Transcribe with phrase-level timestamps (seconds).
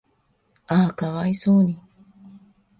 [0.69, 1.79] 嗚呼可哀想に